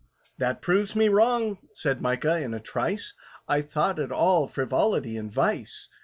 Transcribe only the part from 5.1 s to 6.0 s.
and vice."